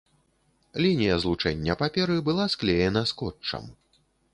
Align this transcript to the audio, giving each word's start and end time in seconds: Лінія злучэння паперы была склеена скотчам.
Лінія 0.85 1.19
злучэння 1.25 1.77
паперы 1.85 2.19
была 2.31 2.51
склеена 2.55 3.09
скотчам. 3.15 3.75